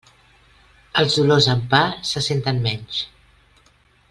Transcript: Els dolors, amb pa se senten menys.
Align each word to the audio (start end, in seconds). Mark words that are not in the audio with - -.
Els 1.01 1.17
dolors, 1.19 1.49
amb 1.55 1.69
pa 1.75 1.83
se 2.13 2.25
senten 2.31 2.65
menys. 2.67 3.05